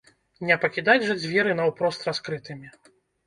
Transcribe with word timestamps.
Не 0.49 0.55
пакідаць 0.63 1.03
жа 1.09 1.17
дзверы 1.19 1.53
наўпрост 1.61 2.09
раскрытымі! 2.09 2.73